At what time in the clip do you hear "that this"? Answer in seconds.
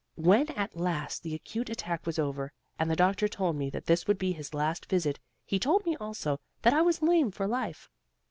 3.69-4.07